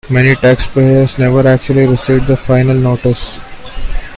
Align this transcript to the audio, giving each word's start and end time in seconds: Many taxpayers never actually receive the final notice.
Many 0.09 0.33
taxpayers 0.33 1.19
never 1.19 1.47
actually 1.47 1.85
receive 1.85 2.25
the 2.25 2.35
final 2.35 2.73
notice. 2.75 3.39